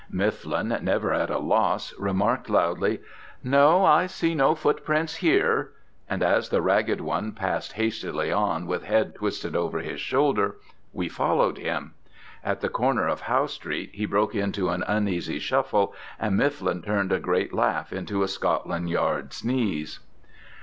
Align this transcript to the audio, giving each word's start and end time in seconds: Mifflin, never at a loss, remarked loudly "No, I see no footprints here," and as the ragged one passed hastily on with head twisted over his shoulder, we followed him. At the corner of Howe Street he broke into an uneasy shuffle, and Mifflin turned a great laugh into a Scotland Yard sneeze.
Mifflin, 0.09 0.75
never 0.81 1.13
at 1.13 1.29
a 1.29 1.37
loss, 1.37 1.93
remarked 1.99 2.49
loudly 2.49 3.01
"No, 3.43 3.85
I 3.85 4.07
see 4.07 4.33
no 4.33 4.55
footprints 4.55 5.17
here," 5.17 5.73
and 6.09 6.23
as 6.23 6.49
the 6.49 6.59
ragged 6.59 6.99
one 7.01 7.33
passed 7.33 7.73
hastily 7.73 8.31
on 8.31 8.65
with 8.65 8.83
head 8.83 9.13
twisted 9.13 9.55
over 9.55 9.77
his 9.77 10.01
shoulder, 10.01 10.55
we 10.91 11.07
followed 11.07 11.59
him. 11.59 11.93
At 12.43 12.61
the 12.61 12.69
corner 12.69 13.07
of 13.07 13.21
Howe 13.21 13.45
Street 13.45 13.91
he 13.93 14.07
broke 14.07 14.33
into 14.33 14.69
an 14.69 14.83
uneasy 14.87 15.37
shuffle, 15.37 15.93
and 16.19 16.35
Mifflin 16.35 16.81
turned 16.81 17.11
a 17.11 17.19
great 17.19 17.53
laugh 17.53 17.93
into 17.93 18.23
a 18.23 18.27
Scotland 18.27 18.89
Yard 18.89 19.33
sneeze. 19.33 19.99